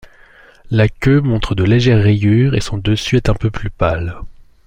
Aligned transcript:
La 0.71 0.89
queue 0.89 1.21
montre 1.21 1.53
de 1.53 1.63
légères 1.63 2.01
rayures 2.01 2.55
et 2.55 2.59
son 2.59 2.79
dessus 2.79 3.17
est 3.17 3.29
un 3.29 3.35
peu 3.35 3.51
plus 3.51 3.69
pâle. 3.69 4.17